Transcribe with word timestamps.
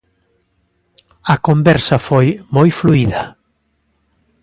A 1.33 1.35
conversa 1.47 1.97
foi 2.07 2.27
moi 2.55 2.69
fluída. 2.79 3.23